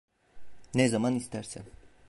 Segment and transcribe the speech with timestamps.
[0.73, 1.63] Ne zaman istersen.